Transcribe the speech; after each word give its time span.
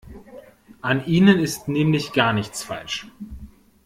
An 0.81 1.05
ihnen 1.05 1.37
ist 1.37 1.67
nämlich 1.67 2.11
gar 2.11 2.33
nichts 2.33 2.63
falsch. 2.63 3.05